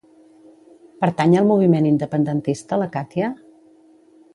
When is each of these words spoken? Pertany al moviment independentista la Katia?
Pertany 1.05 1.37
al 1.43 1.47
moviment 1.51 1.91
independentista 1.93 2.85
la 2.85 2.93
Katia? 3.01 3.35